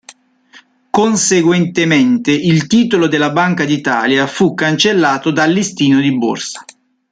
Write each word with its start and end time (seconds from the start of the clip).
Conseguentemente 0.89 2.31
il 2.31 2.65
titolo 2.65 3.05
della 3.05 3.29
Banca 3.31 3.65
d'Italia 3.65 4.25
fu 4.25 4.55
cancellato 4.55 5.29
dal 5.29 5.51
listino 5.51 5.99
di 5.99 6.17
borsa. 6.17 6.65